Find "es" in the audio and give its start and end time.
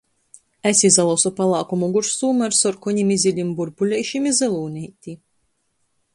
0.69-0.79